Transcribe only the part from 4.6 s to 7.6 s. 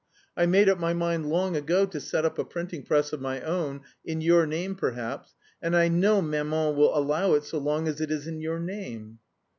perhaps and I know maman will allow it so